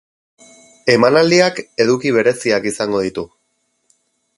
[0.93, 3.31] Emanaldiak eduki bereziak izango ditu.